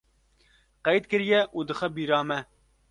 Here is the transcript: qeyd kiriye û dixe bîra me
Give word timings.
qeyd 0.85 1.05
kiriye 1.11 1.41
û 1.57 1.59
dixe 1.67 1.87
bîra 1.95 2.21
me 2.29 2.39